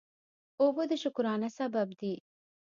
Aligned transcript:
اوبه 0.61 0.83
د 0.91 0.93
شکرانه 1.03 1.49
سبب 1.57 1.87
دي. 1.99 2.13